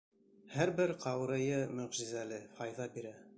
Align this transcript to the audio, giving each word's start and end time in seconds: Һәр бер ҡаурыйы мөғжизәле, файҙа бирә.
Һәр 0.53 0.71
бер 0.79 0.93
ҡаурыйы 1.03 1.59
мөғжизәле, 1.81 2.41
файҙа 2.59 2.89
бирә. 2.97 3.15